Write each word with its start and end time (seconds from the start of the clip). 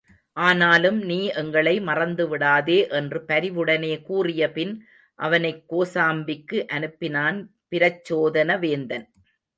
ஆனாலும் 0.33 1.01
நீ 1.01 1.25
எங்களை 1.25 1.79
மறந்துவிடாதே 1.79 2.89
என்று 2.89 3.23
பரிவுடனே 3.27 4.01
கூறியபின் 4.09 4.79
அவனைக் 5.15 5.73
கோசாம்பிக்கு 5.73 6.65
அனுப்பினான் 6.73 7.47
பிரச்சோதன 7.71 8.59
வேந்தன். 8.59 9.11